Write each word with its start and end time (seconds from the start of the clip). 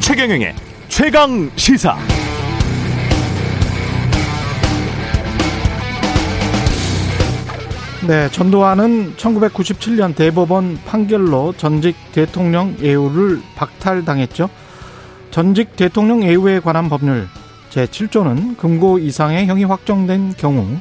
최경영의 0.00 0.54
최강 0.88 1.50
시사. 1.56 1.96
네, 8.06 8.30
전두환은 8.30 9.16
1997년 9.16 10.14
대법원 10.14 10.78
판결로 10.86 11.52
전직 11.56 11.96
대통령 12.12 12.76
예우를 12.80 13.42
박탈당했죠. 13.56 14.48
전직 15.32 15.74
대통령 15.76 16.22
예우에 16.22 16.60
관한 16.60 16.88
법률 16.88 17.28
제7조는 17.70 18.56
금고 18.56 18.98
이상의 18.98 19.46
형이 19.46 19.64
확정된 19.64 20.34
경우 20.36 20.78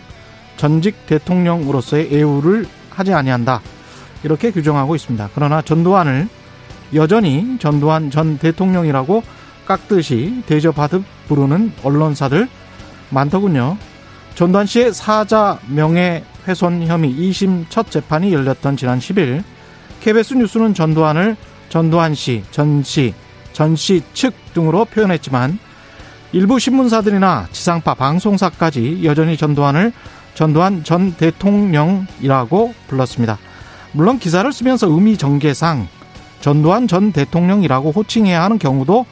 전직 0.57 1.05
대통령으로서의 1.05 2.11
예우를 2.11 2.65
하지 2.89 3.13
아니한다. 3.13 3.61
이렇게 4.23 4.51
규정하고 4.51 4.95
있습니다. 4.95 5.29
그러나 5.35 5.61
전두환을 5.61 6.27
여전히 6.93 7.57
전두환 7.59 8.09
전 8.11 8.37
대통령이라고 8.37 9.23
깍듯이 9.65 10.43
대접하듯 10.45 11.03
부르는 11.27 11.73
언론사들 11.83 12.47
많더군요. 13.09 13.77
전두환 14.35 14.65
씨의 14.65 14.93
사자 14.93 15.59
명예훼손 15.67 16.87
혐의 16.87 17.13
2심 17.13 17.65
첫 17.69 17.89
재판이 17.91 18.33
열렸던 18.33 18.77
지난 18.77 18.99
10일 18.99 19.43
KBS 20.01 20.35
뉴스는 20.35 20.73
전두환을 20.73 21.35
전두환 21.69 22.13
씨, 22.13 22.43
전 22.51 22.83
씨, 22.83 23.13
전 23.53 23.73
씨 23.73 24.01
측 24.13 24.33
등으로 24.53 24.85
표현했지만 24.85 25.57
일부 26.35 26.59
신문사들이나 26.59 27.47
지상파 27.53 27.93
방송사까지 27.93 29.05
여전히 29.05 29.37
전두환을 29.37 29.93
전두환 30.33 30.83
전 30.83 31.13
대통령이라고 31.13 32.73
불렀습니다. 32.89 33.37
물론 33.93 34.19
기사를 34.19 34.51
쓰면서 34.51 34.89
의미 34.89 35.17
전개상 35.17 35.87
전두환 36.41 36.89
전 36.89 37.13
대통령이라고 37.13 37.91
호칭해야 37.93 38.43
하는 38.43 38.59
경우도 38.59 39.05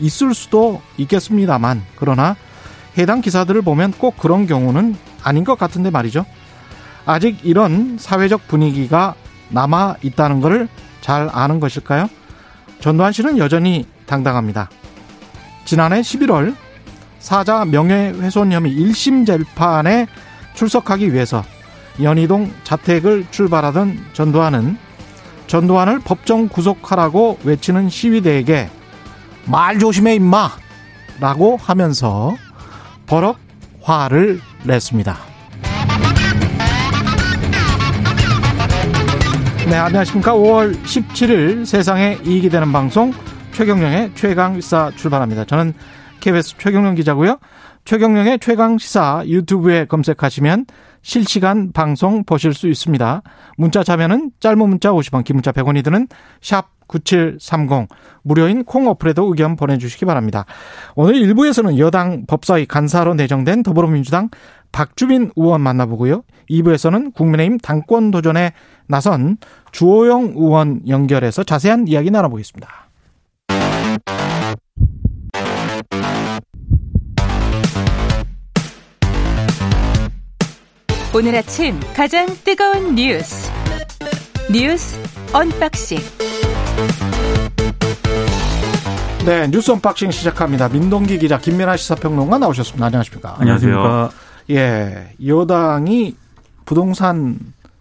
있을 0.00 0.34
수도 0.34 0.82
있겠습니다만 0.98 1.82
그러나 1.96 2.36
해당 2.98 3.22
기사들을 3.22 3.62
보면 3.62 3.92
꼭 3.92 4.18
그런 4.18 4.46
경우는 4.46 4.96
아닌 5.22 5.44
것 5.44 5.58
같은데 5.58 5.88
말이죠. 5.88 6.26
아직 7.06 7.38
이런 7.42 7.96
사회적 7.98 8.48
분위기가 8.48 9.14
남아 9.48 9.94
있다는 10.02 10.42
것을 10.42 10.68
잘 11.00 11.30
아는 11.32 11.58
것일까요? 11.58 12.10
전두환 12.80 13.12
씨는 13.14 13.38
여전히 13.38 13.86
당당합니다. 14.04 14.68
지난해 15.64 16.02
11월 16.02 16.54
사자 17.26 17.64
명예훼손 17.64 18.52
혐의 18.52 18.72
1심 18.72 19.26
재판에 19.26 20.06
출석하기 20.54 21.12
위해서 21.12 21.42
연희동 22.00 22.52
자택을 22.62 23.26
출발하던 23.32 23.98
전두환은 24.12 24.78
전두환을 25.48 25.98
법정 26.04 26.46
구속하라고 26.46 27.40
외치는 27.42 27.88
시위대에게 27.88 28.70
말 29.46 29.80
조심해 29.80 30.14
임마 30.14 30.50
라고 31.18 31.56
하면서 31.60 32.36
버럭 33.06 33.38
화를 33.82 34.40
냈습니다. 34.62 35.16
네, 39.68 39.74
안녕하십니까. 39.74 40.32
5월 40.32 40.80
17일 40.84 41.66
세상에 41.66 42.18
이익이 42.24 42.50
되는 42.50 42.70
방송 42.70 43.12
최경령의 43.50 44.12
최강시사 44.14 44.92
출발합니다. 44.94 45.44
저는 45.46 45.74
KBS 46.20 46.56
최경령 46.58 46.94
기자고요. 46.94 47.38
최경령의 47.84 48.40
최강 48.40 48.78
시사 48.78 49.22
유튜브에 49.26 49.84
검색하시면 49.84 50.66
실시간 51.02 51.70
방송 51.72 52.24
보실 52.24 52.52
수 52.52 52.68
있습니다. 52.68 53.22
문자 53.56 53.84
자면은 53.84 54.32
짧은 54.40 54.58
문자 54.58 54.90
50원, 54.90 55.22
긴 55.24 55.36
문자 55.36 55.52
100원이 55.52 55.84
드는 55.84 56.08
샵 56.40 56.76
9730 56.88 57.88
무료인 58.22 58.64
콩 58.64 58.88
어플에도 58.88 59.24
의견 59.26 59.56
보내주시기 59.56 60.04
바랍니다. 60.04 60.46
오늘 60.94 61.14
1부에서는 61.14 61.78
여당 61.78 62.26
법사위 62.26 62.66
간사로 62.66 63.14
내정된 63.14 63.62
더불어민주당 63.62 64.30
박주민 64.72 65.30
의원 65.36 65.60
만나보고요. 65.60 66.22
2부에서는 66.50 67.14
국민의힘 67.14 67.58
당권 67.58 68.10
도전에 68.10 68.52
나선 68.86 69.38
주호영 69.72 70.34
의원 70.36 70.82
연결해서 70.88 71.44
자세한 71.44 71.88
이야기 71.88 72.10
나눠보겠습니다. 72.10 72.85
오늘 81.16 81.34
아침 81.34 81.80
가장 81.94 82.26
뜨거운 82.44 82.94
뉴스 82.94 83.50
뉴스 84.52 85.00
unboxing 85.32 85.96
네, 89.24 89.50
뉴스 89.50 89.70
unboxing 89.70 90.10
시작합니다. 90.10 90.68
민동기 90.68 91.18
기자, 91.18 91.38
김민아 91.38 91.78
시사평론가 91.78 92.36
나오셨습니다. 92.36 92.84
안녕하십니까? 92.84 93.36
안녕하세요. 93.38 94.10
예, 94.50 95.14
여당이 95.26 96.16
부동산 96.66 97.38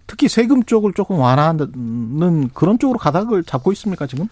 특히 0.08 0.30
세금 0.30 0.64
쪽을 0.64 0.94
조금 0.94 1.20
완화하는 1.20 2.52
그런 2.54 2.80
쪽으로 2.80 2.98
가닥을 2.98 3.44
잡고 3.44 3.74
있습니까 3.74 4.08
지금? 4.08 4.30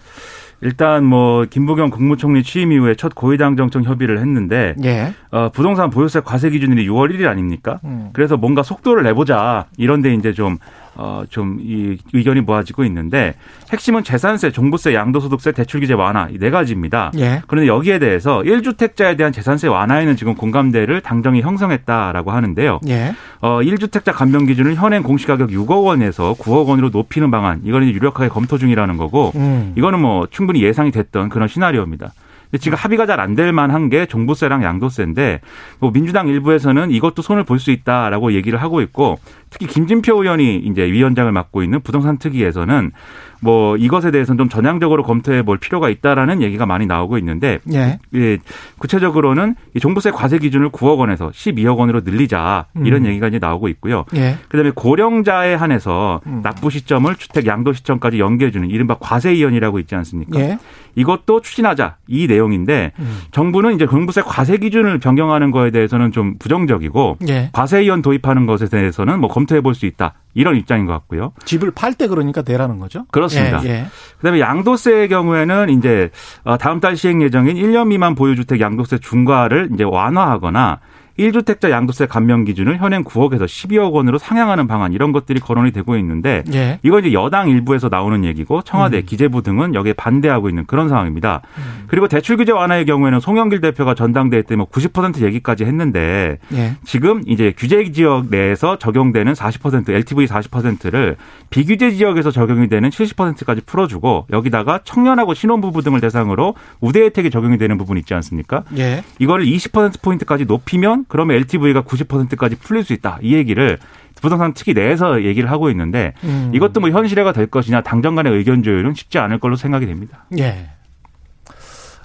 일단 0.63 1.03
뭐 1.03 1.45
김부겸 1.45 1.89
국무총리 1.89 2.41
취임 2.41 2.71
이후에 2.71 2.95
첫 2.95 3.13
고위당 3.13 3.57
정청 3.57 3.83
협의를 3.83 4.19
했는데 4.19 4.75
예. 4.83 5.13
어, 5.29 5.49
부동산 5.53 5.89
보유세 5.89 6.21
과세 6.21 6.49
기준일이 6.49 6.87
6월 6.87 7.13
1일 7.13 7.27
아닙니까? 7.27 7.81
음. 7.83 8.09
그래서 8.13 8.37
뭔가 8.37 8.63
속도를 8.63 9.03
내보자 9.03 9.65
이런데 9.77 10.13
이제 10.13 10.31
좀 10.31 10.57
어, 10.95 11.23
좀 11.29 11.57
이 11.61 11.97
의견이 12.13 12.41
모아지고 12.41 12.83
있는데 12.85 13.33
핵심은 13.71 14.03
재산세, 14.03 14.51
종부세, 14.51 14.93
양도소득세, 14.93 15.51
대출규제 15.53 15.93
완화 15.93 16.27
이 16.29 16.37
네 16.37 16.49
가지입니다. 16.49 17.11
예. 17.17 17.41
그런데 17.47 17.67
여기에 17.67 17.99
대해서 17.99 18.41
1주택자에 18.41 19.17
대한 19.17 19.31
재산세 19.31 19.67
완화에는 19.67 20.15
지금 20.15 20.35
공감대를 20.35 21.01
당정이 21.01 21.41
형성했다라고 21.41 22.31
하는데요. 22.31 22.79
예. 22.89 23.13
어, 23.41 23.59
1주택자 23.61 24.13
감면 24.13 24.45
기준을 24.45 24.75
현행 24.75 25.03
공시가격 25.03 25.49
6억 25.49 25.85
원에서 25.85 26.33
9억 26.33 26.67
원으로 26.67 26.89
높이는 26.89 27.31
방안 27.31 27.61
이거는 27.63 27.87
유력하게 27.89 28.29
검토 28.29 28.57
중이라는 28.57 28.97
거고 28.97 29.31
음. 29.35 29.73
이거는 29.77 29.99
뭐 29.99 30.27
충분히 30.29 30.61
예상이 30.63 30.91
됐던 30.91 31.29
그런 31.29 31.47
시나리오입니다. 31.47 32.11
지금 32.59 32.77
합의가 32.77 33.07
잘 33.07 33.19
안 33.19 33.33
될 33.35 33.51
만한 33.51 33.89
게 33.89 34.05
종부세랑 34.05 34.63
양도세인데 34.63 35.39
뭐 35.79 35.91
민주당 35.91 36.27
일부에서는 36.27 36.91
이것도 36.91 37.23
손을 37.23 37.43
볼 37.45 37.57
수 37.57 37.71
있다라고 37.71 38.33
얘기를 38.33 38.61
하고 38.61 38.81
있고 38.81 39.17
특히 39.53 39.67
김진표 39.67 40.23
의원이 40.23 40.63
이제 40.65 40.83
위원장을 40.91 41.31
맡고 41.31 41.61
있는 41.61 41.79
부동산 41.81 42.17
특위에서는 42.17 42.91
뭐 43.39 43.75
이것에 43.77 44.09
대해서는 44.09 44.37
좀 44.37 44.49
전향적으로 44.49 45.03
검토해 45.03 45.43
볼 45.43 45.57
필요가 45.57 45.89
있다라는 45.89 46.41
얘기가 46.41 46.65
많이 46.65 46.85
나오고 46.85 47.17
있는데 47.19 47.59
예. 47.73 47.99
예, 48.15 48.37
구체적으로는 48.79 49.55
이 49.75 49.79
종부세 49.79 50.11
과세 50.11 50.39
기준을 50.39 50.69
9억 50.69 50.97
원에서 50.97 51.29
12억 51.29 51.77
원으로 51.77 52.01
늘리자 52.05 52.67
이런 52.85 53.01
음. 53.03 53.07
얘기가 53.07 53.27
이제 53.27 53.39
나오고 53.39 53.67
있고요. 53.67 54.05
예. 54.15 54.37
그다음에 54.47 54.71
고령자에 54.73 55.55
한해서 55.55 56.21
음. 56.25 56.39
납부 56.41 56.69
시점을 56.69 57.13
주택 57.17 57.45
양도 57.45 57.73
시점까지 57.73 58.17
연계해 58.17 58.49
주는 58.51 58.69
이른바 58.69 58.95
과세 58.99 59.33
이연이라고 59.35 59.77
있지 59.79 59.93
않습니까? 59.93 60.39
예. 60.39 60.57
이것도 60.95 61.41
추진하자 61.41 61.97
이 62.07 62.27
내용인데 62.27 62.93
음. 62.99 63.19
정부는 63.31 63.75
이제 63.75 63.85
종부세 63.87 64.21
과세 64.21 64.57
기준을 64.57 64.99
변경하는 64.99 65.51
거에 65.51 65.71
대해서는 65.71 66.11
좀 66.11 66.37
부정적이고 66.37 67.17
예. 67.27 67.49
과세 67.51 67.83
이연 67.83 68.01
도입하는 68.01 68.45
것에 68.45 68.69
대해서는 68.69 69.19
뭐 69.19 69.29
검 69.33 69.42
토해 69.45 69.61
볼 69.61 69.73
수 69.75 69.85
있다 69.85 70.13
이런 70.35 70.55
입장인 70.55 70.85
것 70.85 70.93
같고요. 70.93 71.33
집을 71.45 71.71
팔 71.71 71.93
때 71.93 72.07
그러니까 72.07 72.43
내라는 72.45 72.79
거죠. 72.79 73.05
그렇습니다. 73.11 73.63
예. 73.65 73.69
예. 73.69 73.85
그다음에 74.17 74.39
양도세의 74.39 75.09
경우에는 75.09 75.69
이제 75.69 76.09
어, 76.43 76.57
다음 76.57 76.79
달 76.79 76.95
시행 76.97 77.21
예정인 77.21 77.55
1년 77.55 77.87
미만 77.87 78.15
보유주택 78.15 78.59
양도세 78.59 78.97
중과를 78.99 79.69
이제 79.73 79.83
완화하거나 79.83 80.79
1주택자 81.19 81.69
양도세 81.69 82.07
감면 82.07 82.45
기준을 82.45 82.77
현행 82.79 83.03
9억에서 83.03 83.45
12억 83.45 83.91
원으로 83.91 84.17
상향하는 84.17 84.67
방안 84.67 84.93
이런 84.93 85.11
것들이 85.11 85.39
거론이 85.39 85.71
되고 85.71 85.95
있는데 85.97 86.43
예. 86.53 86.79
이건 86.83 87.05
이제 87.05 87.13
여당 87.13 87.49
일부에서 87.49 87.89
나오는 87.89 88.23
얘기고 88.25 88.61
청와대, 88.63 88.97
음. 88.99 89.03
기재부 89.05 89.43
등은 89.43 89.75
여기에 89.75 89.93
반대하고 89.93 90.49
있는 90.49 90.65
그런 90.65 90.89
상황입니다. 90.89 91.41
그리고 91.87 92.07
대출 92.07 92.37
규제 92.37 92.51
완화의 92.51 92.85
경우에는 92.85 93.19
송영길 93.19 93.61
대표가 93.61 93.93
전당대회 93.93 94.41
때 94.43 94.53
뭐 94.55 94.65
90% 94.67 95.21
얘기까지 95.23 95.65
했는데 95.65 96.37
예. 96.53 96.75
지금 96.83 97.23
이제 97.27 97.53
규제 97.57 97.91
지역 97.91 98.27
내에서 98.29 98.77
적용되는 98.77 99.33
40% 99.33 99.89
LTV 99.89 100.27
40%를 100.27 101.17
비규제 101.49 101.91
지역에서 101.91 102.31
적용이 102.31 102.69
되는 102.69 102.89
70%까지 102.89 103.61
풀어주고 103.65 104.27
여기다가 104.31 104.79
청년하고 104.83 105.33
신혼부부 105.33 105.81
등을 105.81 106.01
대상으로 106.01 106.55
우대 106.79 107.01
혜택이 107.01 107.29
적용이 107.29 107.57
되는 107.57 107.77
부분 107.77 107.97
있지 107.97 108.13
않습니까? 108.13 108.63
예. 108.77 109.03
이거를 109.19 109.45
20% 109.45 110.01
포인트까지 110.01 110.45
높이면 110.45 111.02
그러면 111.07 111.37
LTV가 111.37 111.83
90%까지 111.83 112.55
풀릴 112.57 112.83
수 112.83 112.93
있다. 112.93 113.19
이 113.21 113.33
얘기를 113.33 113.77
부동산 114.21 114.53
특히 114.53 114.73
내에서 114.73 115.23
얘기를 115.23 115.51
하고 115.51 115.69
있는데 115.69 116.13
음. 116.23 116.51
이것도 116.53 116.79
뭐 116.79 116.89
현실화가 116.89 117.33
될 117.33 117.47
것이냐 117.47 117.81
당정 117.81 118.15
간의 118.15 118.31
의견 118.33 118.63
조율은 118.63 118.93
쉽지 118.93 119.19
않을 119.19 119.39
걸로 119.39 119.55
생각이 119.55 119.85
됩니다. 119.85 120.25
예. 120.37 120.69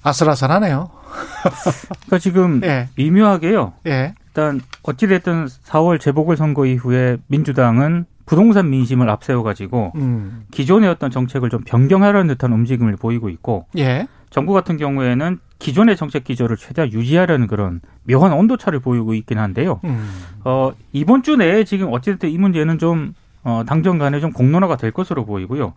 아슬아슬하네요. 0.03 0.91
그러니까 2.07 2.19
지금 2.19 2.61
예. 2.65 2.89
미묘하게요. 2.97 3.75
예. 3.87 4.15
일단 4.27 4.61
어찌됐든 4.83 5.47
4월 5.47 6.01
재보궐선거 6.01 6.67
이후에 6.67 7.19
민주당은 7.27 8.07
부동산 8.27 8.69
민심을 8.71 9.09
앞세워가지고 9.09 9.93
음. 9.97 10.45
기존의 10.51 10.89
어떤 10.91 11.11
정책을 11.11 11.51
좀 11.51 11.63
변경하려는 11.65 12.29
듯한 12.29 12.53
움직임을 12.53 12.97
보이고 12.97 13.29
있고 13.31 13.67
예. 13.79 14.07
정부 14.31 14.53
같은 14.53 14.77
경우에는 14.77 15.39
기존의 15.59 15.97
정책 15.97 16.25
기조를 16.25 16.57
최대한 16.57 16.93
유지하려는 16.93 17.47
그런 17.47 17.81
묘한 18.05 18.33
온도차를 18.33 18.81
보이고 18.81 19.15
있긴 19.15 19.39
한데요. 19.39 19.81
음. 19.85 20.09
어, 20.45 20.73
이번 20.93 21.23
주 21.23 21.37
내에 21.37 21.65
지금 21.65 21.93
어찌됐든 21.93 22.31
이 22.31 22.39
문제는 22.39 22.79
좀, 22.79 23.15
어, 23.43 23.65
당정 23.67 23.99
간에 23.99 24.21
좀 24.21 24.33
공론화가 24.33 24.77
될 24.77 24.93
것으로 24.93 25.25
보이고요. 25.25 25.75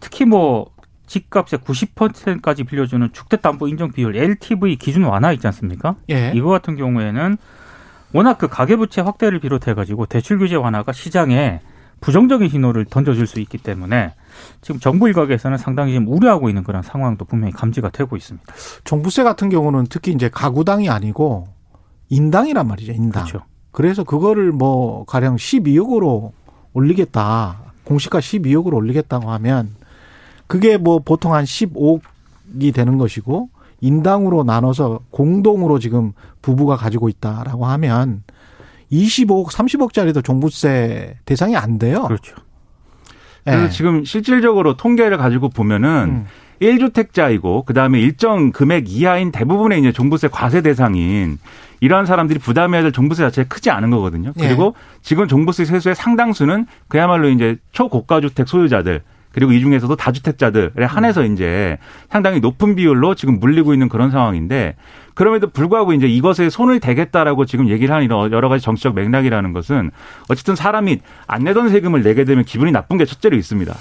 특히 0.00 0.24
뭐, 0.24 0.70
집값의 1.06 1.60
90%까지 1.60 2.64
빌려주는 2.64 3.12
주택담보 3.12 3.66
인정 3.68 3.90
비율 3.90 4.16
LTV 4.16 4.76
기준 4.76 5.04
완화 5.04 5.32
있지 5.32 5.46
않습니까? 5.48 5.96
예. 6.08 6.32
이거 6.34 6.50
같은 6.50 6.76
경우에는 6.76 7.36
워낙 8.12 8.38
그 8.38 8.48
가계부채 8.48 9.00
확대를 9.00 9.40
비롯해 9.40 9.74
가지고 9.74 10.06
대출 10.06 10.38
규제 10.38 10.54
완화가 10.54 10.92
시장에 10.92 11.60
부정적인 12.00 12.48
신호를 12.48 12.84
던져줄 12.86 13.26
수 13.26 13.40
있기 13.40 13.58
때문에 13.58 14.14
지금 14.60 14.80
정부 14.80 15.08
일각에서는 15.08 15.58
상당히 15.58 15.92
지금 15.92 16.08
우려하고 16.08 16.48
있는 16.48 16.64
그런 16.64 16.82
상황도 16.82 17.24
분명히 17.24 17.52
감지가 17.52 17.90
되고 17.90 18.16
있습니다. 18.16 18.52
종부세 18.84 19.22
같은 19.22 19.48
경우는 19.48 19.86
특히 19.88 20.12
이제 20.12 20.28
가구당이 20.28 20.88
아니고 20.88 21.48
인당이란 22.08 22.66
말이죠. 22.66 22.92
인당. 22.92 23.24
그렇죠. 23.24 23.44
그래서 23.72 24.04
그거를 24.04 24.52
뭐 24.52 25.04
가령 25.04 25.36
12억으로 25.36 26.32
올리겠다. 26.72 27.72
공시가 27.84 28.18
12억으로 28.18 28.74
올리겠다고 28.74 29.30
하면 29.30 29.74
그게 30.46 30.76
뭐 30.76 30.98
보통 30.98 31.34
한 31.34 31.44
15억이 31.44 32.74
되는 32.74 32.98
것이고 32.98 33.48
인당으로 33.80 34.44
나눠서 34.44 35.00
공동으로 35.10 35.78
지금 35.78 36.12
부부가 36.42 36.76
가지고 36.76 37.08
있다라고 37.08 37.66
하면 37.66 38.22
25억, 38.92 39.50
30억짜리도 39.50 40.24
종부세 40.24 41.18
대상이 41.24 41.56
안 41.56 41.78
돼요. 41.78 42.02
그렇죠. 42.02 42.34
그래서 43.44 43.64
예. 43.64 43.68
지금 43.68 44.04
실질적으로 44.04 44.76
통계를 44.76 45.16
가지고 45.16 45.48
보면은 45.48 45.88
음. 45.90 46.26
1주택자이고 46.60 47.64
그다음에 47.64 48.00
일정 48.00 48.52
금액 48.52 48.84
이하인 48.88 49.32
대부분의 49.32 49.80
이제 49.80 49.92
종부세 49.92 50.28
과세 50.28 50.60
대상인 50.60 51.38
이러한 51.80 52.04
사람들이 52.04 52.38
부담해야 52.38 52.82
될 52.82 52.92
종부세 52.92 53.22
자체가 53.22 53.48
크지 53.48 53.70
않은 53.70 53.90
거거든요. 53.90 54.32
예. 54.38 54.46
그리고 54.46 54.74
지금 55.02 55.26
종부세 55.26 55.64
세수의 55.64 55.94
상당수는 55.94 56.66
그야말로 56.88 57.28
이제 57.30 57.56
초고가 57.72 58.20
주택 58.20 58.46
소유자들 58.48 59.02
그리고 59.32 59.52
이 59.52 59.60
중에서도 59.60 59.94
다주택자들에 59.94 60.84
한해서 60.84 61.24
이제 61.24 61.78
상당히 62.10 62.40
높은 62.40 62.74
비율로 62.74 63.14
지금 63.14 63.38
물리고 63.38 63.72
있는 63.72 63.88
그런 63.88 64.10
상황인데 64.10 64.76
그럼에도 65.14 65.48
불구하고 65.48 65.92
이제 65.92 66.06
이것에 66.06 66.50
손을 66.50 66.80
대겠다라고 66.80 67.44
지금 67.46 67.68
얘기를 67.68 67.94
하는 67.94 68.04
이런 68.04 68.32
여러 68.32 68.48
가지 68.48 68.64
정치적 68.64 68.94
맥락이라는 68.94 69.52
것은 69.52 69.90
어쨌든 70.28 70.56
사람이 70.56 71.00
안 71.26 71.44
내던 71.44 71.68
세금을 71.68 72.02
내게 72.02 72.24
되면 72.24 72.44
기분이 72.44 72.72
나쁜 72.72 72.96
게 72.96 73.04
첫째로 73.04 73.36
있습니다. 73.36 73.74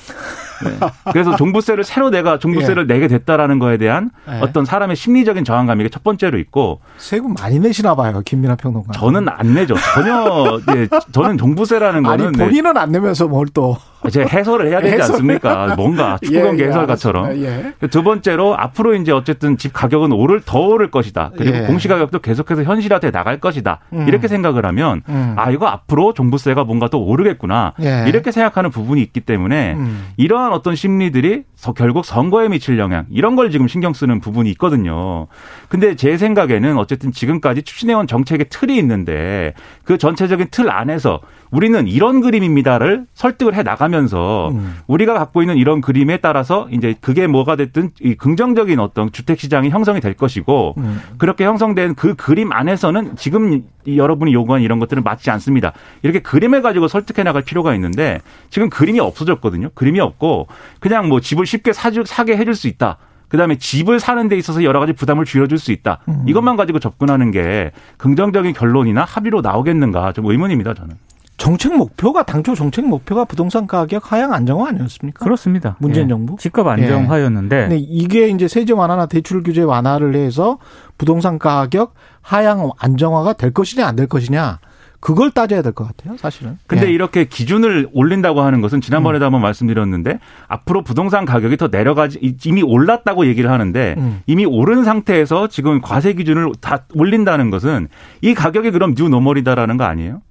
네. 0.63 0.77
그래서 1.11 1.35
종부세를 1.35 1.83
새로 1.83 2.09
내가 2.09 2.39
종부세를 2.39 2.87
내게 2.87 3.07
됐다라는 3.07 3.59
거에 3.59 3.77
대한 3.77 4.09
예. 4.29 4.39
어떤 4.41 4.65
사람의 4.65 4.95
심리적인 4.95 5.43
저항감이 5.43 5.83
게첫 5.85 6.03
번째로 6.03 6.37
있고 6.39 6.81
세금 6.97 7.33
많이 7.33 7.59
내시나 7.59 7.95
봐요. 7.95 8.21
김민하 8.25 8.55
평론가. 8.55 8.93
저는 8.93 9.27
안 9.29 9.53
내죠. 9.53 9.75
전혀 9.93 10.59
예, 10.75 10.87
저는 11.11 11.37
종부세라는 11.37 12.05
아니 12.05 12.23
거는 12.23 12.31
네, 12.33 12.45
본인은 12.45 12.77
안 12.77 12.91
내면서 12.91 13.27
뭘 13.27 13.47
또. 13.53 13.77
이제 14.07 14.21
해설을 14.21 14.69
해야 14.69 14.79
되지 14.79 14.93
해설. 14.93 15.11
않습니까? 15.15 15.75
뭔가 15.75 16.17
축구 16.23 16.35
예, 16.39 16.41
경기 16.41 16.63
예, 16.63 16.67
해설가처럼. 16.67 17.35
예. 17.43 17.73
두 17.91 18.01
번째로 18.01 18.55
앞으로 18.57 18.95
이제 18.95 19.11
어쨌든 19.11 19.57
집 19.57 19.73
가격은 19.73 20.13
오를 20.13 20.39
더 20.45 20.59
오를 20.59 20.89
것이다. 20.89 21.31
그리고 21.37 21.57
예. 21.57 21.61
공시 21.63 21.89
가격도 21.89 22.19
계속해서 22.19 22.63
현실화돼 22.63 23.11
나갈 23.11 23.41
것이다. 23.41 23.79
음. 23.91 24.05
이렇게 24.07 24.29
생각을 24.29 24.65
하면 24.65 25.01
음. 25.09 25.33
아 25.37 25.51
이거 25.51 25.67
앞으로 25.67 26.13
종부세가 26.13 26.63
뭔가 26.63 26.87
또 26.87 27.03
오르겠구나. 27.03 27.73
예. 27.83 28.05
이렇게 28.07 28.31
생각하는 28.31 28.69
부분이 28.71 29.01
있기 29.01 29.19
때문에 29.19 29.73
음. 29.73 30.07
이러한 30.15 30.48
어떤 30.53 30.75
심리들이 30.75 31.29
서- 31.29 31.48
결국 31.75 32.05
선거에 32.05 32.47
미칠 32.47 32.79
영향 32.79 33.05
이런 33.09 33.35
걸 33.35 33.51
지금 33.51 33.67
신경 33.67 33.93
쓰는 33.93 34.19
부분이 34.19 34.49
있거든요. 34.51 35.27
근데 35.67 35.95
제 35.95 36.17
생각에는 36.17 36.77
어쨌든 36.77 37.11
지금까지 37.11 37.63
추진해온 37.63 38.07
정책의 38.07 38.47
틀이 38.49 38.77
있는데 38.77 39.53
그 39.83 39.97
전체적인 39.97 40.47
틀 40.51 40.69
안에서 40.69 41.19
우리는 41.51 41.87
이런 41.87 42.21
그림입니다를 42.21 43.05
설득을 43.13 43.55
해 43.55 43.63
나가면서 43.63 44.49
음. 44.51 44.75
우리가 44.87 45.15
갖고 45.15 45.41
있는 45.41 45.57
이런 45.57 45.81
그림에 45.81 46.17
따라서 46.17 46.67
이제 46.71 46.95
그게 47.01 47.27
뭐가 47.27 47.55
됐든 47.55 47.91
이 48.01 48.15
긍정적인 48.15 48.79
어떤 48.79 49.11
주택 49.11 49.39
시장이 49.39 49.69
형성이 49.69 49.99
될 49.99 50.13
것이고 50.13 50.75
음. 50.77 51.01
그렇게 51.17 51.45
형성된 51.45 51.95
그 51.95 52.15
그림 52.15 52.51
안에서는 52.51 53.15
지금 53.15 53.63
이 53.85 53.97
여러분이 53.97 54.33
요구한 54.33 54.61
이런 54.61 54.79
것들은 54.79 55.03
맞지 55.03 55.31
않습니다. 55.31 55.73
이렇게 56.03 56.19
그림을 56.19 56.61
가지고 56.61 56.87
설득해 56.87 57.23
나갈 57.23 57.41
필요가 57.41 57.73
있는데 57.75 58.19
지금 58.49 58.69
그림이 58.69 58.99
없어졌거든요. 58.99 59.69
그림이 59.73 59.99
없고 59.99 60.47
그냥 60.79 61.09
뭐 61.09 61.19
집을 61.19 61.45
쉽게 61.49 61.73
사주, 61.73 62.03
사게 62.05 62.37
해줄 62.37 62.55
수 62.55 62.67
있다. 62.67 62.97
그다음에 63.27 63.57
집을 63.57 63.99
사는 63.99 64.27
데 64.27 64.37
있어서 64.37 64.63
여러 64.63 64.79
가지 64.79 64.93
부담을 64.93 65.25
줄여줄 65.25 65.59
수 65.59 65.71
있다. 65.71 65.99
음. 66.07 66.23
이것만 66.27 66.55
가지고 66.55 66.79
접근하는 66.79 67.31
게 67.31 67.71
긍정적인 67.97 68.53
결론이나 68.53 69.03
합의로 69.03 69.41
나오겠는가 69.41 70.13
좀 70.13 70.25
의문입니다. 70.25 70.73
저는. 70.73 70.95
정책 71.37 71.73
목표가 71.77 72.23
당초 72.23 72.53
정책 72.53 72.85
목표가 72.85 73.23
부동산 73.23 73.65
가격 73.65 74.11
하향 74.11 74.33
안정화 74.33 74.69
아니었습니까? 74.69 75.23
그렇습니다. 75.23 75.77
문재인 75.79 76.07
예. 76.07 76.09
정부? 76.09 76.35
집값 76.37 76.67
안정화였는데 76.67 77.61
근데 77.61 77.77
이게 77.77 78.27
이제 78.27 78.47
세제 78.49 78.73
완화나 78.73 79.05
대출 79.05 79.41
규제 79.41 79.61
완화를 79.61 80.15
해서 80.15 80.57
부동산 80.97 81.39
가격 81.39 81.93
하향 82.21 82.69
안정화가 82.77 83.33
될 83.33 83.51
것이냐 83.53 83.87
안 83.87 83.95
될 83.95 84.07
것이냐 84.07 84.59
그걸 84.99 85.31
따져야 85.31 85.61
될 85.61 85.71
것 85.73 85.87
같아요, 85.87 86.17
사실은. 86.17 86.57
근데 86.67 86.87
예. 86.87 86.91
이렇게 86.91 87.23
기준을 87.25 87.89
올린다고 87.93 88.41
하는 88.41 88.59
것은 88.61 88.81
지난번에도 88.81 89.25
한번 89.25 89.41
말씀드렸는데 89.41 90.19
앞으로 90.47 90.83
부동산 90.83 91.23
가격이 91.25 91.55
더 91.57 91.67
내려가지 91.69 92.19
이미 92.45 92.61
올랐다고 92.63 93.25
얘기를 93.27 93.49
하는데 93.49 93.95
음. 93.97 94.21
이미 94.27 94.45
오른 94.45 94.83
상태에서 94.83 95.47
지금 95.47 95.79
과세 95.81 96.13
기준을 96.13 96.51
다 96.59 96.85
올린다는 96.93 97.49
것은 97.49 97.87
이 98.21 98.33
가격이 98.33 98.71
그럼 98.71 98.93
new 98.95 99.07
normal이다라는 99.09 99.77
거 99.77 99.85
아니에요? 99.85 100.21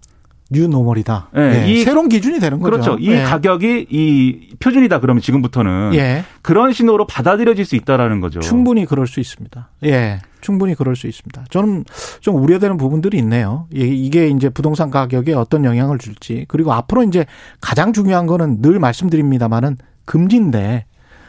new 0.51 0.69
normal이다. 0.69 1.29
예, 1.37 1.41
예, 1.65 1.69
이- 1.71 1.81
새로운 1.83 2.09
기준이 2.09 2.41
되는 2.41 2.59
거죠. 2.59 2.71
그렇죠. 2.71 2.97
이 2.99 3.11
예. 3.11 3.23
가격이 3.23 3.87
이 3.91 4.49
표준이다 4.61 5.01
그러면 5.01 5.21
지금부터는 5.21 5.91
예. 5.95 6.25
그런 6.41 6.73
신호로 6.73 7.07
받아들여질 7.07 7.67
수 7.67 7.77
있다라는 7.77 8.21
거죠. 8.23 8.41
충분히 8.41 8.87
그럴 8.87 9.07
수 9.07 9.21
있습니다. 9.21 9.69
예. 9.85 10.21
충분히 10.41 10.75
그럴 10.75 10.97
수 10.97 11.07
있습니다. 11.07 11.45
저는 11.51 11.85
좀 12.21 12.37
우려되는 12.43 12.77
부분들이 12.77 13.19
있네요. 13.19 13.67
이- 13.73 14.07
이게 14.07 14.29
이제 14.29 14.49
부동산 14.49 14.91
가격에 14.91 15.33
어떤 15.35 15.65
영향을 15.65 15.99
줄지. 15.99 16.45
그리고 16.49 16.73
앞으로 16.73 17.03
이제 17.05 17.27
가장 17.61 17.93
중요한 17.93 18.27
거는 18.27 18.63
늘 18.63 18.79
말씀드립니다만은 18.79 19.77
금리인데 20.05 20.87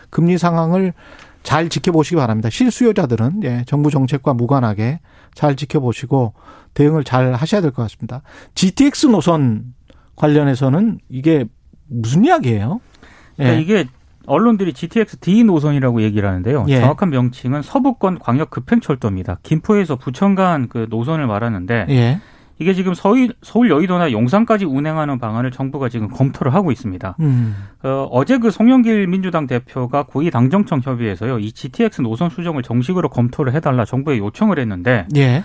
금리 0.09 0.37
상황을 0.37 0.93
잘 1.43 1.69
지켜보시기 1.69 2.15
바랍니다. 2.17 2.49
실수요자들은 2.49 3.43
예, 3.43 3.63
정부 3.65 3.89
정책과 3.91 4.33
무관하게 4.33 4.99
잘 5.33 5.55
지켜보시고 5.55 6.33
대응을 6.73 7.03
잘 7.03 7.33
하셔야 7.33 7.61
될 7.61 7.71
것 7.71 7.81
같습니다. 7.83 8.21
GTX 8.55 9.07
노선 9.07 9.73
관련해서는 10.15 10.99
이게 11.09 11.45
무슨 11.87 12.25
이야기예요? 12.25 12.81
그러니까 13.37 13.57
예. 13.57 13.61
이게 13.61 13.85
언론들이 14.29 14.73
GTX 14.73 15.17
D 15.17 15.43
노선이라고 15.43 16.01
얘기를 16.03 16.27
하는데요. 16.29 16.65
예. 16.69 16.79
정확한 16.79 17.09
명칭은 17.09 17.61
서부권 17.63 18.19
광역 18.19 18.49
급행철도입니다. 18.51 19.39
김포에서 19.43 19.95
부천 19.95 20.35
간 20.35 20.67
그 20.69 20.87
노선을 20.89 21.25
말하는데 21.27 21.85
예. 21.89 22.19
이게 22.59 22.73
지금 22.73 22.93
서울, 22.93 23.33
서울 23.41 23.69
여의도나 23.69 24.11
용산까지 24.11 24.65
운행하는 24.65 25.17
방안을 25.17 25.49
정부가 25.51 25.87
지금 25.87 26.09
검토를 26.09 26.53
하고 26.53 26.71
있습니다. 26.73 27.15
음. 27.21 27.55
어, 27.83 28.07
어제 28.11 28.37
그 28.37 28.51
송영길 28.51 29.07
민주당 29.07 29.47
대표가 29.47 30.03
고위 30.03 30.29
당정청 30.29 30.81
협의회에서요. 30.83 31.39
이 31.39 31.51
GTX 31.53 32.01
노선 32.01 32.29
수정을 32.29 32.61
정식으로 32.63 33.07
검토를 33.09 33.53
해달라 33.53 33.85
정부에 33.85 34.17
요청을 34.17 34.59
했는데 34.59 35.07
예. 35.15 35.43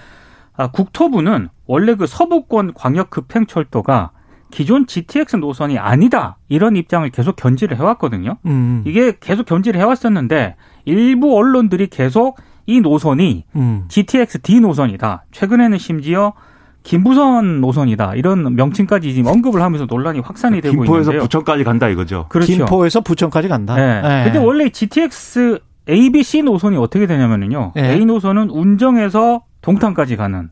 아, 0.56 0.66
국토부는 0.72 1.48
원래 1.66 1.94
그 1.94 2.06
서부권 2.06 2.74
광역 2.74 3.10
급행철도가 3.10 4.10
기존 4.54 4.86
GTX 4.86 5.36
노선이 5.36 5.78
아니다 5.78 6.36
이런 6.48 6.76
입장을 6.76 7.08
계속 7.10 7.34
견지를 7.34 7.76
해왔거든요. 7.76 8.36
음. 8.46 8.84
이게 8.86 9.14
계속 9.18 9.46
견지를 9.46 9.80
해왔었는데 9.80 10.54
일부 10.84 11.36
언론들이 11.36 11.88
계속 11.88 12.36
이 12.64 12.80
노선이 12.80 13.46
음. 13.56 13.84
GTX 13.88 14.42
D 14.42 14.60
노선이다. 14.60 15.24
최근에는 15.32 15.76
심지어 15.78 16.34
김부선 16.84 17.62
노선이다. 17.62 18.14
이런 18.14 18.54
명칭까지 18.54 19.12
지금 19.12 19.32
언급을 19.32 19.60
하면서 19.60 19.86
논란이 19.86 20.20
확산이 20.20 20.60
되고 20.60 20.82
김포에서 20.82 21.10
있는데요. 21.10 21.22
부천까지 21.22 21.64
간다 21.64 21.88
이거죠. 21.88 22.26
그렇죠. 22.28 22.52
김포에서 22.52 23.00
부천까지 23.00 23.48
간다. 23.48 23.74
네. 23.74 24.02
예. 24.04 24.24
근데 24.24 24.38
원래 24.38 24.68
GTX 24.68 25.58
A, 25.90 26.10
B, 26.10 26.22
C 26.22 26.42
노선이 26.42 26.76
어떻게 26.76 27.08
되냐면요. 27.08 27.72
예. 27.76 27.94
A 27.94 28.04
노선은 28.04 28.50
운정에서 28.50 29.42
동탄까지 29.62 30.14
가는. 30.14 30.50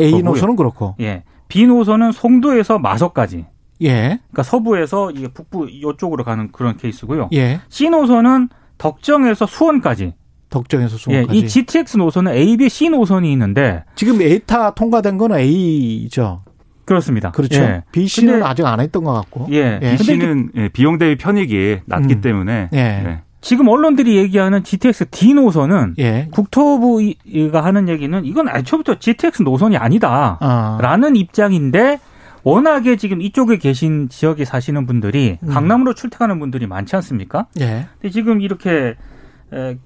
A 0.00 0.10
거고요. 0.10 0.30
노선은 0.30 0.56
그렇고. 0.56 0.94
예. 1.00 1.24
B 1.52 1.66
노선은 1.66 2.12
송도에서 2.12 2.78
마석까지. 2.78 3.44
예. 3.82 3.90
그러니까 4.30 4.42
서부에서 4.42 5.10
이게 5.10 5.28
북부 5.28 5.68
이쪽으로 5.68 6.24
가는 6.24 6.50
그런 6.50 6.78
케이스고요. 6.78 7.28
예. 7.34 7.60
C 7.68 7.90
노선은 7.90 8.48
덕정에서 8.78 9.44
수원까지. 9.44 10.14
덕정에서 10.48 10.94
예, 10.94 10.98
수원까지. 10.98 11.38
이 11.38 11.46
GTX 11.46 11.98
노선은 11.98 12.32
A, 12.32 12.56
B, 12.56 12.70
C 12.70 12.88
노선이 12.88 13.30
있는데 13.32 13.84
지금 13.96 14.22
에타 14.22 14.70
통과된 14.74 15.18
건 15.18 15.32
A죠. 15.32 16.40
그렇습니다. 16.86 17.30
그렇죠. 17.32 17.60
예. 17.60 17.82
B 17.92 18.06
근데- 18.08 18.42
아직 18.42 18.64
안 18.64 18.80
했던 18.80 19.04
것 19.04 19.12
같고. 19.12 19.48
예. 19.50 19.78
예. 19.82 19.96
B 19.98 20.02
씨는 20.02 20.52
예, 20.56 20.68
비용 20.70 20.96
대비 20.96 21.16
편익이 21.22 21.80
낮기 21.84 22.14
음. 22.14 22.20
때문에 22.22 22.70
예. 22.72 22.78
예. 22.78 23.20
지금 23.42 23.68
언론들이 23.68 24.16
얘기하는 24.16 24.62
GTX 24.62 25.06
D 25.10 25.34
노선은 25.34 25.96
예. 25.98 26.28
국토부가 26.30 27.64
하는 27.64 27.88
얘기는 27.88 28.24
이건 28.24 28.48
애초부터 28.48 28.98
GTX 29.00 29.42
노선이 29.42 29.76
아니다. 29.76 30.38
아. 30.40 30.78
라는 30.80 31.16
입장인데 31.16 31.98
워낙에 32.44 32.96
지금 32.96 33.20
이쪽에 33.20 33.58
계신 33.58 34.08
지역에 34.08 34.44
사시는 34.44 34.86
분들이 34.86 35.38
음. 35.42 35.48
강남으로 35.48 35.94
출퇴하는 35.94 36.38
분들이 36.38 36.66
많지 36.66 36.96
않습니까? 36.96 37.46
예. 37.60 37.86
근데 38.00 38.10
지금 38.10 38.40
이렇게 38.40 38.70
에, 38.70 38.94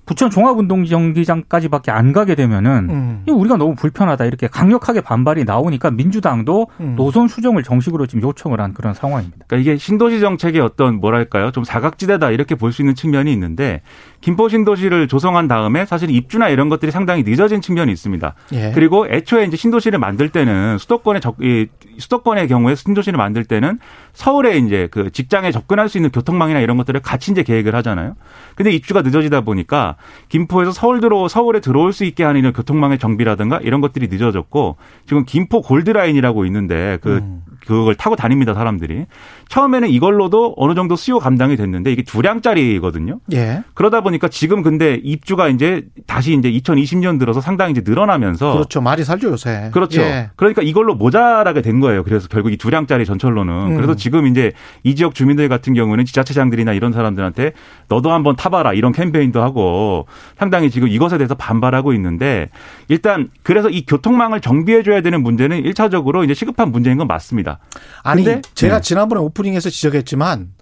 부천 0.07 0.31
종합운동경기장까지밖에 0.31 1.91
안 1.91 2.13
가게 2.13 2.35
되면은 2.37 2.87
음. 2.91 3.25
우리가 3.29 3.57
너무 3.57 3.75
불편하다 3.75 4.25
이렇게 4.27 4.47
강력하게 4.47 5.01
반발이 5.01 5.45
나오니까 5.45 5.91
민주당도 5.91 6.69
음. 6.81 6.95
노선 6.97 7.27
수정을 7.27 7.63
정식으로 7.65 8.07
지금 8.07 8.23
요청을 8.23 8.61
한 8.61 8.73
그런 8.75 8.95
상황입니다. 8.95 9.45
그러니까 9.49 9.71
이게 9.71 9.77
신도시 9.79 10.21
정책의 10.21 10.61
어떤 10.61 11.01
뭐랄까요 11.01 11.51
좀 11.51 11.65
사각지대다 11.65 12.31
이렇게 12.31 12.55
볼 12.55 12.77
수 12.77 12.83
있는 12.83 12.95
측면이 12.95 13.33
있는데 13.33 13.81
김포 14.21 14.49
신도시를 14.49 15.09
조성한 15.09 15.49
다음에 15.49 15.87
사실 15.87 16.11
입주나 16.11 16.49
이런 16.49 16.69
것들이 16.69 16.91
상당히 16.93 17.23
늦어진 17.23 17.61
측면이 17.61 17.91
있습니다. 17.93 18.35
예. 18.53 18.73
그리고 18.75 19.07
애초에 19.09 19.45
이제 19.45 19.57
신도시를 19.57 19.99
만들 19.99 20.29
때는 20.29 20.79
수도권의 20.79 21.21
적, 21.21 21.37
이 21.41 21.69
수도권의 21.99 22.49
경우에 22.49 22.75
신도시를 22.75 23.17
만들 23.17 23.45
때는 23.45 23.79
서울에 24.13 24.59
이제 24.59 24.89
그 24.91 25.11
직장에 25.11 25.53
접근할 25.53 25.89
수 25.89 25.97
있는 25.97 26.11
교통망이나 26.11 26.61
이런 26.61 26.77
것들을 26.77 27.01
같이 27.01 27.31
이제 27.31 27.43
계획을 27.43 27.75
하잖아요. 27.77 28.15
근데 28.57 28.73
입주가 28.73 29.03
늦어지다 29.03 29.43
보니 29.43 29.56
까 29.65 29.97
김포에서 30.29 30.73
서울 30.73 31.01
들어 31.01 31.29
서울에 31.29 31.61
들어올 31.61 31.93
수 31.93 32.05
있게 32.05 32.25
하는 32.25 32.41
이런 32.41 32.53
교통망의 32.53 32.99
정비라든가 32.99 33.59
이런 33.59 33.81
것들이 33.81 34.09
늦어졌고 34.09 34.77
지금 35.07 35.25
김포 35.25 35.63
골드라인이라고 35.63 36.45
있는데 36.47 36.99
그 37.01 37.19
음. 37.19 37.43
그걸 37.67 37.95
타고 37.95 38.15
다닙니다 38.17 38.55
사람들이 38.55 39.07
처음에는 39.49 39.89
이걸로도 39.89 40.55
어느 40.57 40.75
정도 40.75 40.97
수요 40.97 41.19
감당이 41.19 41.57
됐는데 41.57 41.93
이게 41.93 42.03
두 42.03 42.23
량짜리거든요. 42.23 43.21
예. 43.33 43.63
그러다 43.75 44.01
보니까 44.01 44.29
지금 44.29 44.63
근데 44.63 45.01
입주가 45.03 45.49
이제 45.49 45.85
다시 46.07 46.35
이제 46.35 46.51
2020년 46.51 47.19
들어서 47.19 47.41
상당히 47.41 47.73
이제 47.73 47.83
늘어나면서 47.85 48.53
그렇죠. 48.53 48.81
말이 48.81 49.05
살죠, 49.05 49.29
요새. 49.31 49.71
그렇죠. 49.73 50.01
예. 50.03 50.31
그러니까 50.37 50.63
이걸로 50.63 50.95
모자라게 50.95 51.63
된 51.63 51.81
거예요. 51.81 52.03
그래서 52.05 52.29
결국 52.29 52.53
이 52.53 52.57
두 52.57 52.71
량짜리 52.71 53.05
전철로는. 53.05 53.53
음. 53.53 53.77
그래서 53.77 53.95
지금 53.95 54.27
이제 54.27 54.53
이 54.83 54.95
지역 54.95 55.15
주민들 55.15 55.49
같은 55.49 55.75
경우는 55.75 56.05
지자체장들이나 56.05 56.73
이런 56.73 56.93
사람들한테 56.93 57.53
너도 57.89 58.11
한번 58.13 58.35
타봐라 58.35 58.73
이런 58.73 58.93
캠페인도 58.93 59.43
하고 59.43 60.07
상당히 60.39 60.71
지금 60.71 60.89
이것에 60.89 61.19
대해서 61.19 61.35
반발하고 61.35 61.93
있는데 61.93 62.49
일단 62.89 63.31
그래서 63.43 63.69
이 63.71 63.85
교통망을 63.87 64.41
정비해줘야 64.41 65.01
되는 65.03 65.23
문제는 65.23 65.59
일차적으로 65.65 66.25
이제 66.25 66.35
시급한 66.35 66.73
문제인 66.73 66.97
건 66.97 67.07
맞습니다. 67.07 67.56
아니, 68.03 68.25
근데- 68.25 68.43
제가 68.55 68.77
네. 68.77 68.81
지난번에 68.83 69.21
오프닝에서 69.21 69.71
지적했지만 69.71 70.53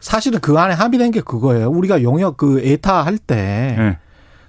사실은 0.00 0.40
그 0.40 0.58
안에 0.58 0.74
합의된 0.74 1.10
게 1.10 1.20
그거예요. 1.20 1.68
우리가 1.70 2.02
용역 2.02 2.36
그 2.36 2.60
에타 2.64 3.02
할때 3.04 3.76
예. 3.78 3.98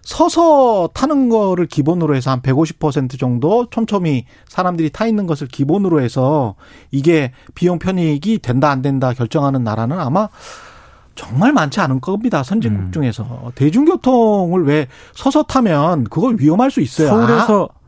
서서 0.04 0.90
타는 0.94 1.30
거를 1.30 1.68
기본으로 1.68 2.16
해서 2.16 2.32
한 2.32 2.42
150% 2.42 3.20
정도 3.20 3.68
촘촘히 3.70 4.26
사람들이 4.48 4.90
타 4.90 5.06
있는 5.06 5.28
것을 5.28 5.48
기본으로 5.48 6.02
해서 6.02 6.56
이게 6.90 7.32
비용 7.54 7.78
편익이 7.80 8.40
된다 8.40 8.70
안 8.72 8.82
된다 8.82 9.14
결정하는 9.14 9.64
나라는 9.64 10.00
아마 10.00 10.28
정말 11.14 11.52
많지 11.52 11.80
않은 11.82 12.02
겁니다. 12.02 12.42
선진국 12.42 12.80
음. 12.86 12.92
중에서 12.92 13.52
대중교통을 13.56 14.66
왜 14.66 14.88
서서 15.14 15.44
타면 15.44 16.06
그걸 16.06 16.38
위험할 16.40 16.72
수 16.72 16.82
있어요. 16.82 17.10
서울에서 17.10 17.70
아, 17.72 17.81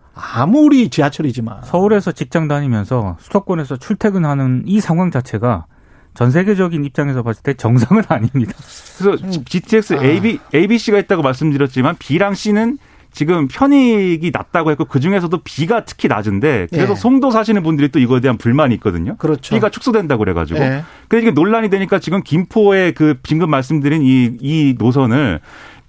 무리 0.48 0.90
지하철이지만 0.90 1.64
서울에서 1.64 2.12
직장 2.12 2.48
다니면서 2.48 3.18
수도권에서 3.20 3.78
출퇴근하는 3.78 4.64
이 4.66 4.80
상황 4.80 5.12
자체가 5.12 5.66
전 6.14 6.30
세계적인 6.30 6.86
입장에서 6.86 7.24
봤을 7.24 7.42
때 7.42 7.54
정상은 7.56 8.04
아닙니다. 8.08 8.54
그래서 9.00 9.18
GTX 9.46 9.94
아. 9.96 10.04
A, 10.04 10.22
B, 10.22 10.40
A, 10.54 10.68
B, 10.68 10.78
C가 10.78 11.00
있다고 11.00 11.24
말씀드렸지만 11.24 11.96
B랑 11.98 12.36
C는 12.36 12.78
지금 13.14 13.48
편익이 13.48 14.32
낮다고 14.34 14.72
했고 14.72 14.86
그 14.86 15.00
중에서도 15.00 15.38
B가 15.44 15.86
특히 15.86 16.08
낮은데 16.08 16.68
그래서 16.72 16.94
예. 16.94 16.96
송도 16.96 17.30
사시는 17.30 17.62
분들이 17.62 17.90
또 17.90 18.00
이거에 18.00 18.20
대한 18.20 18.38
불만이 18.38 18.74
있거든요. 18.76 19.16
그렇죠. 19.18 19.54
B가 19.54 19.70
축소된다고 19.70 20.20
그래가지고. 20.20 20.60
예. 20.60 20.84
그러니까 21.08 21.30
이게 21.30 21.32
논란이 21.32 21.70
되니까 21.70 22.00
지금 22.00 22.24
김포의 22.24 22.94
그 22.94 23.20
지금 23.22 23.52
말씀드린 23.52 24.02
이, 24.02 24.38
이 24.42 24.76
노선을 24.80 25.42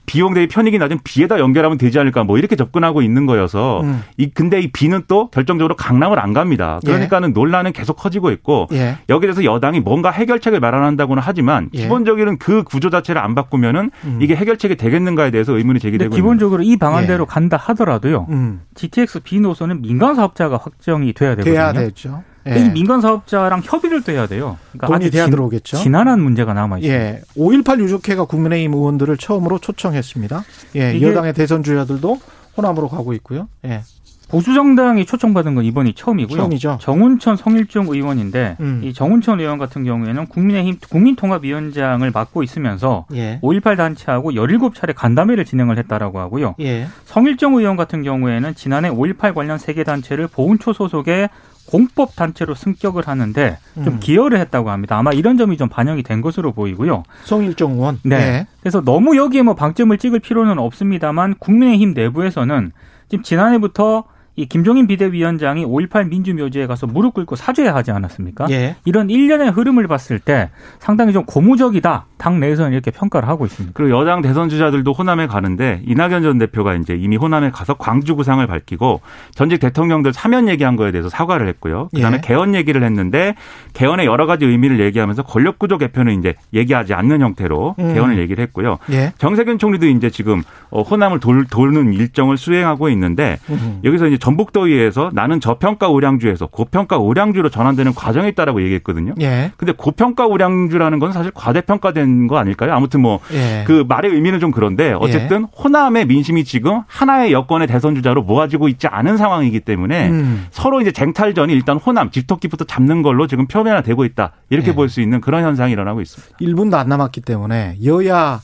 비용 0.07 0.35
대비 0.35 0.49
편익이 0.49 0.79
낮은 0.79 0.99
B에다 1.05 1.39
연결하면 1.39 1.79
되지 1.79 1.99
않을까 1.99 2.25
뭐 2.25 2.39
이렇게 2.39 2.57
접근하고 2.57 3.03
있는 3.03 3.27
거여서 3.27 3.81
음. 3.83 4.03
이 4.17 4.31
근데 4.31 4.61
이 4.61 4.71
B는 4.71 5.05
또 5.09 5.29
결정적으로 5.29 5.77
강남을 5.77 6.19
안 6.19 6.33
갑니다. 6.33 6.81
그러니까는 6.85 7.33
논란은 7.33 7.73
계속 7.73 7.95
커지고 7.95 8.31
있고 8.31 8.69
예. 8.73 8.99
여기에 9.09 9.29
대해서 9.29 9.45
여당이 9.45 9.81
뭔가 9.81 10.11
해결책을 10.11 10.61
마련한다고는 10.61 11.23
하지만 11.25 11.71
예. 11.75 11.83
기본적으로는 11.83 12.39
그 12.39 12.63
구조 12.65 12.91
자체를 12.91 13.21
안 13.21 13.35
바꾸면은 13.35 13.91
음. 14.05 14.19
이게 14.21 14.37
해결책이 14.37 14.77
되겠는가에 14.77 15.31
대해서 15.31 15.57
의문이 15.57 15.81
제기되고 15.81 16.15
있는 16.15 16.17
기본적으로 16.17 16.63
이 16.63 16.77
방안대로 16.77 17.23
예. 17.23 17.27
간다 17.27 17.57
하더라도요. 17.57 18.27
음. 18.31 18.61
GTX 18.75 19.21
B 19.21 19.41
노선은 19.41 19.83
민간 19.83 20.15
사업자가 20.15 20.59
확정이 20.63 21.13
돼야 21.13 21.31
되거든요. 21.31 21.55
돼야 21.55 21.73
되죠. 21.73 22.23
예. 22.49 22.57
이 22.59 22.69
민간 22.71 23.01
사업자랑 23.01 23.63
협의를 23.65 24.03
또 24.03 24.13
해야 24.13 24.27
돼요. 24.27 24.59
그러니까 24.73 24.87
돈이 24.99 25.11
돼야 25.11 25.25
진- 25.25 25.31
들어오겠죠. 25.31 25.77
지난한 25.79 26.21
문제가 26.21 26.53
남아 26.55 26.79
있어요. 26.79 26.93
예. 26.93 27.21
5.18 27.37 27.81
유족회가 27.81 28.25
국민의힘 28.25 28.75
의원들을 28.75 29.17
처음으로 29.17 29.59
초청했습니다. 29.59 30.45
예. 30.77 31.01
여당의 31.01 31.33
대선 31.33 31.63
주자들도 31.63 32.21
호남으로 32.57 32.89
가고 32.89 33.13
있고요. 33.15 33.49
예. 33.65 33.83
보수 34.27 34.55
정당이 34.55 35.05
초청받은 35.05 35.55
건 35.55 35.65
이번이 35.65 35.93
처음이고요. 35.95 36.37
처음이죠. 36.39 36.79
정운천 36.81 37.37
성일종 37.37 37.87
의원인데 37.89 38.57
음. 38.59 38.81
이 38.83 38.93
정운천 38.93 39.39
의원 39.39 39.59
같은 39.59 39.85
경우에는 39.85 40.27
국민의힘 40.27 40.79
국민통합위원장을 40.89 42.11
맡고 42.11 42.43
있으면서 42.43 43.07
예. 43.15 43.39
5.18 43.43 43.77
단체하고 43.77 44.33
17차례 44.33 44.95
간담회를 44.95 45.45
진행을 45.45 45.79
했다라고 45.79 46.19
하고요. 46.21 46.55
예. 46.61 46.87
성일정 47.05 47.55
의원 47.55 47.77
같은 47.77 48.03
경우에는 48.03 48.55
지난해 48.55 48.91
5.18 48.91 49.35
관련 49.35 49.59
세계 49.59 49.85
단체를 49.85 50.27
보훈처 50.29 50.73
소속의 50.73 51.29
공법 51.67 52.15
단체로 52.17 52.55
승격을 52.55 53.09
하는데 53.09 53.59
좀 53.75 53.87
음. 53.87 54.01
기여를 54.01 54.39
했다고 54.39 54.71
합니다. 54.71 54.99
아마 54.99 55.13
이런 55.13 55.37
점이 55.39 55.57
좀 55.57 55.69
반영이 55.69 56.03
된 56.03 56.21
것으로 56.21 56.53
보이고요. 56.53 57.05
송일정 57.25 57.73
의원. 57.73 58.01
네. 58.05 58.17
예. 58.17 58.47
그래서 58.61 58.83
너무 58.83 59.17
여기에 59.17 59.43
뭐 59.43 59.55
방점을 59.55 59.97
찍을 59.97 60.21
필요는 60.21 60.59
없습니다만 60.59 61.37
국민의힘 61.39 61.95
내부에서는 61.95 62.73
지금 63.09 63.23
지난해부터 63.23 64.05
이 64.37 64.47
김종인 64.47 64.89
비대위원장이 64.89 65.65
5.18 65.65 66.09
민주묘지에 66.09 66.67
가서 66.67 66.89
무릎 66.89 67.15
꿇고 67.15 67.37
사죄해야 67.37 67.75
하지 67.75 67.93
않았습니까? 67.93 68.47
예. 68.51 68.75
이런 68.85 69.09
일련의 69.09 69.51
흐름을 69.51 69.87
봤을 69.87 70.19
때 70.19 70.51
상당히 70.81 71.13
좀 71.13 71.25
고무적이다. 71.25 72.07
당 72.19 72.41
내에서는 72.41 72.73
이렇게 72.73 72.91
평가를 72.91 73.29
하고 73.29 73.47
있습니다. 73.47 73.73
그리고 73.77 74.01
여당 74.01 74.23
대선 74.23 74.49
주자들도 74.49 74.93
호남에 74.93 75.29
가는데 75.29 75.83
이낙연 75.87 76.23
전 76.23 76.39
대표가 76.39 76.75
이제 76.75 76.95
이미 76.95 77.17
호남에 77.17 77.51
가서 77.51 77.75
광주 77.75 78.17
구상을 78.17 78.45
밝히고 78.45 79.03
전직 79.35 79.61
대통령들 79.61 80.13
사면 80.13 80.49
얘기한 80.49 80.75
거에 80.75 80.91
대해서 80.91 81.09
사과를 81.09 81.47
했고요. 81.49 81.89
그다음에 81.95 82.17
예. 82.17 82.21
개헌 82.21 82.57
얘기를 82.57 82.83
했는데 82.83 83.37
개헌의 83.75 84.07
여러 84.07 84.27
가지 84.27 84.47
의미를 84.47 84.81
얘기하면서 84.81 85.23
권력 85.23 85.61
구조 85.61 85.79
개편은 85.79 86.19
이제 86.19 86.35
얘기하지 86.53 86.95
않는 86.95 87.21
형태로 87.21 87.77
음. 87.79 87.95
개헌을 87.95 88.19
얘기를 88.19 88.43
했고요. 88.43 88.79
예. 88.91 89.13
정세균 89.19 89.59
총리도 89.59 89.87
이제 89.87 90.11
지금 90.11 90.43
어, 90.71 90.83
호남을 90.83 91.21
돌, 91.21 91.45
도는 91.47 91.93
일정을 91.93 92.37
수행하고 92.37 92.89
있는데 92.89 93.39
음. 93.51 93.81
여기서 93.85 94.09
이제 94.09 94.19
전북도의회에서 94.25 95.11
나는 95.13 95.39
저평가 95.39 95.89
우량주에서 95.89 96.47
고평가 96.47 96.97
우량주로 96.97 97.51
전환되는 97.51 97.95
과정이 97.95 98.29
있다라고 98.31 98.63
얘기했거든요. 98.63 99.15
예. 99.21 99.53
근데 99.59 99.73
고평가 99.77 100.27
우량주라는 100.27 100.99
건 100.99 101.13
사실 101.13 101.31
과대평가된 101.35 102.27
거 102.27 102.39
아닐까요? 102.39 102.73
아무튼 102.73 103.01
뭐 103.01 103.21
예. 103.33 103.65
그 103.67 103.85
말의 103.87 104.13
의미는 104.13 104.41
좀 104.41 104.51
그런데 104.51 104.95
어쨌든 104.99 105.45
호남의 105.45 106.07
민심이 106.07 106.45
지금 106.45 106.83
하나의 106.87 107.33
여권의 107.33 107.69
대선 107.69 107.95
주자로 107.95 108.23
모아지고 108.23 108.69
있지 108.69 108.87
않은 108.87 109.19
상황이기 109.19 109.61
때문에 109.61 110.09
음. 110.09 110.47
서로 110.51 110.81
이제 110.81 110.91
쟁탈전이 110.91 111.53
일단 111.53 111.77
호남 111.77 112.11
집토끼부터 112.11 112.65
잡는 112.65 113.03
걸로 113.03 113.27
지금 113.27 113.47
표면화되고 113.47 114.07
있다 114.07 114.33
이렇게 114.49 114.71
예. 114.71 114.75
볼수 114.75 115.03
있는 115.03 115.21
그런 115.21 115.45
현상이 115.45 115.73
일어나고 115.73 116.01
있습니다. 116.01 116.39
1분도 116.39 116.75
안 116.75 116.89
남았기 116.89 117.21
때문에 117.21 117.77
여야 117.85 118.41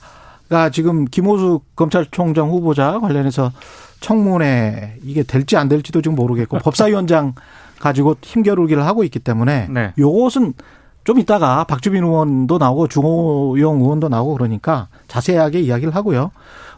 가 0.51 0.69
지금 0.69 1.05
김호수 1.05 1.61
검찰총장 1.77 2.49
후보자 2.51 2.99
관련해서 2.99 3.53
청문회 4.01 4.99
이게 5.05 5.23
될지 5.23 5.57
안 5.57 5.69
될지도 5.69 6.03
지금 6.03 6.17
모르겠고 6.17 6.59
법사위원장 6.65 7.35
가지고 7.79 8.17
힘겨루기를 8.23 8.85
하고 8.85 9.05
있기 9.05 9.19
때문에 9.19 9.69
네. 9.71 9.93
요것은 9.99 10.55
좀 11.05 11.19
이따가 11.19 11.65
박주민 11.65 12.05
의원도 12.05 12.59
나오고 12.59 12.89
중호용 12.89 13.81
의원도 13.81 14.09
나오고 14.09 14.35
그러니까 14.35 14.89
자세하게 15.09 15.61
이야기를 15.61 15.95
하고요. 15.95 16.31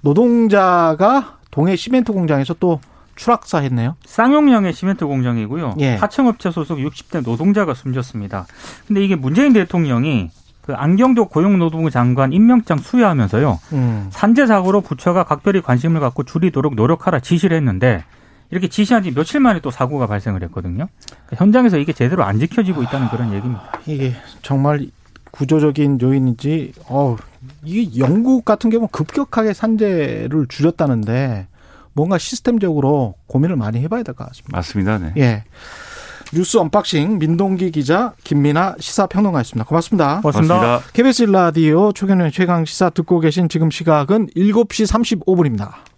노동자가 0.02 1.38
동해 1.50 1.76
시멘트 1.76 2.12
공장에서 2.12 2.54
또 2.54 2.80
추락사했네요. 3.16 3.96
쌍용량의 4.04 4.72
시멘트 4.72 5.06
공장이고요. 5.06 5.74
예. 5.80 5.94
하청업체 5.96 6.50
소속 6.50 6.78
60대 6.78 7.22
노동자가 7.22 7.74
숨졌습니다. 7.74 8.46
근데 8.86 9.04
이게 9.04 9.16
문재인 9.16 9.52
대통령이 9.52 10.30
그 10.62 10.74
안경조 10.74 11.26
고용노동부 11.26 11.90
장관 11.90 12.32
임명장 12.32 12.78
수여하면서요. 12.78 13.58
음. 13.72 14.06
산재 14.10 14.46
사고로 14.46 14.80
부처가 14.80 15.24
각별히 15.24 15.60
관심을 15.60 16.00
갖고 16.00 16.22
줄이도록 16.22 16.74
노력하라 16.76 17.20
지시를 17.20 17.56
했는데 17.56 18.04
이렇게 18.50 18.68
지시한 18.68 19.02
지 19.02 19.12
며칠 19.12 19.40
만에 19.40 19.60
또 19.60 19.70
사고가 19.70 20.06
발생을 20.06 20.42
했거든요. 20.44 20.86
그러니까 21.26 21.36
현장에서 21.36 21.78
이게 21.78 21.92
제대로 21.92 22.22
안 22.24 22.38
지켜지고 22.38 22.82
있다는 22.84 23.08
그런 23.08 23.32
얘기입니다. 23.32 23.62
이게 23.86 24.12
정말 24.42 24.86
구조적인 25.32 25.98
요인인지, 26.00 26.74
어, 26.88 27.16
이 27.64 27.98
영국 27.98 28.44
같은 28.44 28.68
경우는 28.70 28.88
급격하게 28.92 29.54
산재를 29.54 30.46
줄였다는데 30.48 31.46
뭔가 31.94 32.18
시스템적으로 32.18 33.14
고민을 33.26 33.56
많이 33.56 33.80
해봐야 33.80 34.02
될 34.02 34.14
것 34.14 34.26
같습니다. 34.28 34.56
맞습니다. 34.56 34.98
네. 34.98 35.12
예. 35.16 35.44
뉴스 36.34 36.56
unboxing 36.56 37.18
민동기 37.18 37.70
기자 37.70 38.14
김민아 38.24 38.76
시사평론가였습니다. 38.80 39.66
고맙습니다. 39.66 40.20
고맙습니다. 40.22 40.54
맞습니다. 40.54 40.92
KBS 40.94 41.22
라디오 41.24 41.92
최경영 41.92 42.30
최강 42.30 42.64
시사 42.64 42.88
듣고 42.90 43.20
계신 43.20 43.50
지금 43.50 43.70
시각은 43.70 44.28
7시 44.34 45.24
35분입니다. 45.26 45.91